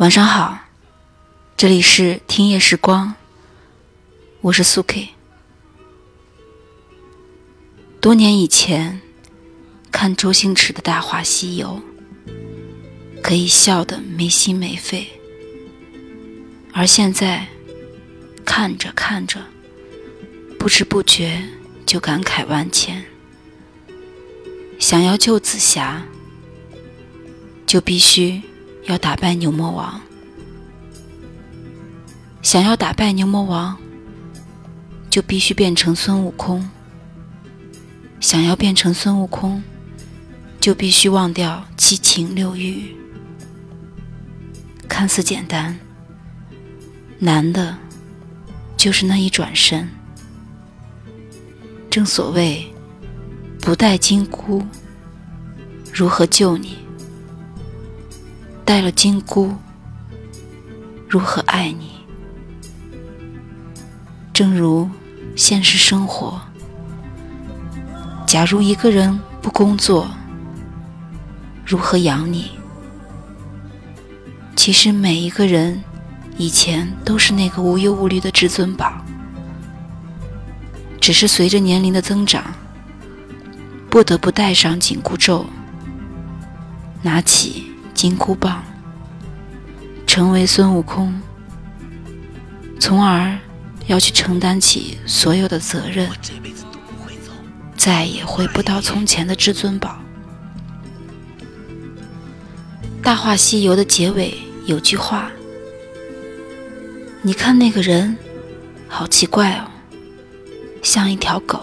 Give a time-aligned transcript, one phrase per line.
[0.00, 0.58] 晚上好，
[1.58, 3.14] 这里是听夜时光，
[4.40, 5.10] 我是苏 K。
[8.00, 9.02] 多年以前
[9.92, 11.82] 看周星驰的《大话西游》，
[13.22, 15.06] 可以笑得没心没肺，
[16.72, 17.46] 而现在
[18.42, 19.44] 看着看着，
[20.58, 21.42] 不知不觉
[21.84, 23.04] 就感慨万千。
[24.78, 26.02] 想要救紫霞，
[27.66, 28.40] 就必须。
[28.84, 30.00] 要打败牛魔王，
[32.42, 33.76] 想要打败牛魔王，
[35.08, 36.68] 就必须变成孙悟空。
[38.20, 39.62] 想要变成孙悟空，
[40.60, 42.94] 就必须忘掉七情六欲。
[44.86, 45.78] 看似简单，
[47.18, 47.78] 难的
[48.76, 49.88] 就是那一转身。
[51.88, 52.66] 正所谓，
[53.60, 54.62] 不带金箍，
[55.92, 56.76] 如何救你？
[58.70, 59.52] 带了金箍，
[61.08, 61.90] 如何爱你？
[64.32, 64.88] 正如
[65.34, 66.40] 现实生活，
[68.28, 70.08] 假如一个人不工作，
[71.66, 72.52] 如何养你？
[74.54, 75.82] 其实每一个人
[76.36, 79.04] 以前都是那个无忧无虑的至尊宝，
[81.00, 82.44] 只是随着年龄的增长，
[83.90, 85.44] 不得不戴上紧箍咒，
[87.02, 87.68] 拿起。
[88.00, 88.64] 金箍棒，
[90.06, 91.20] 成为孙悟空，
[92.80, 93.38] 从而
[93.88, 96.08] 要去承担起所有的责任，
[97.76, 99.98] 再也回不到从前的至尊宝。
[103.04, 105.30] 《大话西游》的结尾有句话
[107.20, 108.16] ：“你看那个人，
[108.88, 109.68] 好奇怪哦，
[110.80, 111.60] 像一条狗，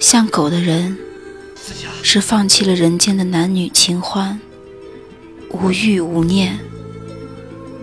[0.00, 0.96] 像狗的人。”
[2.02, 4.40] 是放弃了人间的男女情欢，
[5.50, 6.58] 无欲无念，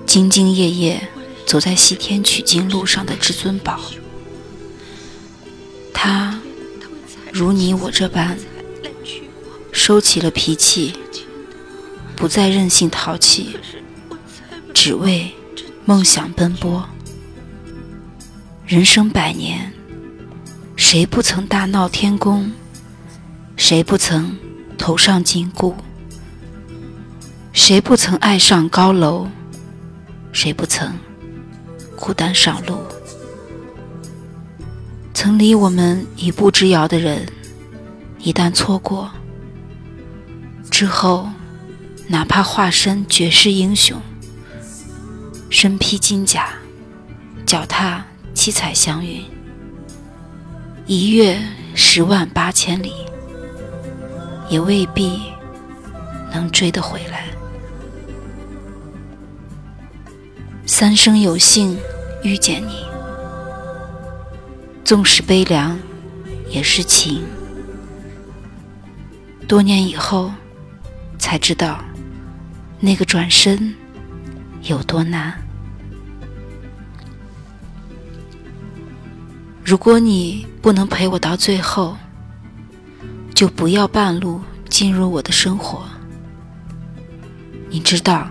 [0.07, 1.07] 兢兢业业
[1.45, 3.79] 走在西天取经路上的至尊宝。
[5.93, 6.39] 他
[7.31, 8.37] 如你我这般，
[9.71, 10.93] 收起了脾气，
[12.15, 13.57] 不再任性淘气，
[14.73, 15.31] 只为
[15.85, 16.87] 梦想奔波。
[18.65, 19.71] 人生百年，
[20.75, 22.51] 谁不曾大闹天宫？
[23.57, 24.37] 谁不曾
[24.77, 25.75] 头上金箍？
[27.53, 29.27] 谁不曾爱上高楼？
[30.33, 30.93] 谁不曾
[31.95, 32.77] 孤单上路？
[35.13, 37.25] 曾离我们一步之遥的人，
[38.19, 39.09] 一旦错过
[40.69, 41.29] 之后，
[42.07, 43.99] 哪怕化身绝世英雄，
[45.49, 46.49] 身披金甲，
[47.45, 49.23] 脚踏七彩祥云，
[50.85, 51.41] 一跃
[51.73, 52.91] 十万八千里。
[54.49, 55.31] 也未必
[56.31, 57.25] 能追得回来。
[60.65, 61.77] 三生有幸
[62.23, 62.85] 遇见你，
[64.83, 65.77] 纵使悲凉，
[66.49, 67.23] 也是情。
[69.47, 70.31] 多年以后，
[71.19, 71.83] 才知道
[72.79, 73.73] 那个转身
[74.63, 75.33] 有多难。
[79.63, 81.95] 如果你不能陪我到最后，
[83.35, 85.83] 就不要半路进入我的生活。
[87.69, 88.29] 你知道，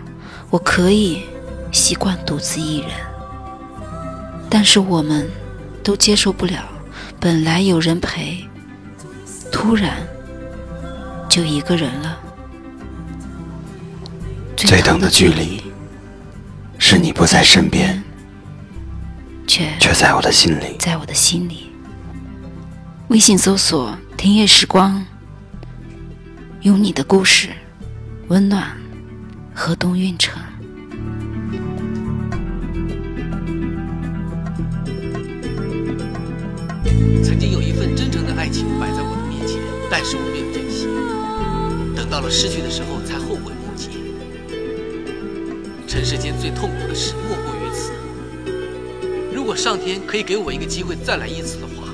[0.48, 1.22] 我可以
[1.70, 2.88] 习惯独自一人，
[4.48, 5.28] 但是我们
[5.82, 6.64] 都接受不了，
[7.20, 8.48] 本来有人陪，
[9.52, 9.94] 突然
[11.28, 12.18] 就一个人了。
[14.56, 15.62] 最疼的距离，
[16.78, 18.02] 是你不在身边，
[19.46, 21.70] 却却在我的心里，在我的心里。
[23.08, 23.94] 微信搜索。
[24.24, 25.04] 听夜时光，
[26.62, 27.50] 用你的故事
[28.28, 28.74] 温暖
[29.54, 30.42] 河东运城。
[37.22, 40.86] 曾经有一份真诚的爱情摆在我的面前，但是我没有珍惜，
[41.94, 43.90] 等到了失去的时候才后悔莫及。
[45.86, 47.92] 尘世间最痛苦的事莫过于此。
[49.34, 51.92] 如果上天可以给我一个机会再来一次的话，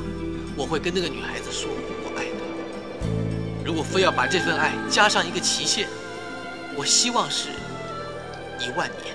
[0.56, 1.68] 我会跟那个女孩子说。
[3.80, 5.88] 我非要把这份爱加上一个期限，
[6.76, 7.48] 我希望是
[8.58, 9.14] 一万年。